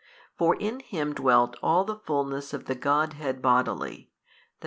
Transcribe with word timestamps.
For 0.35 0.55
in 0.55 0.79
Him 0.79 1.13
dwelt 1.13 1.55
all 1.61 1.83
the 1.83 1.95
fulness 1.99 2.53
of 2.55 2.65
the 2.65 2.73
Godhead 2.73 3.39
bodily, 3.39 4.09
i. 4.09 4.13